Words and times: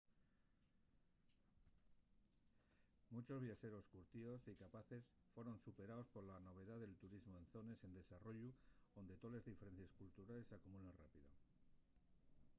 munchos 3.11 3.39
viaxeros 3.39 3.87
curtíos 3.93 4.41
y 4.51 4.55
capaces 4.63 5.03
foron 5.35 5.59
superaos 5.65 6.07
pola 6.13 6.43
novedá 6.47 6.75
del 6.79 6.97
turismu 7.01 7.35
en 7.37 7.49
zones 7.55 7.79
en 7.85 7.91
desarrollu 7.99 8.49
onde 8.99 9.19
toles 9.23 9.47
diferencies 9.51 9.95
culturales 10.01 10.47
s'acumulen 10.47 10.97
rápido 11.01 11.29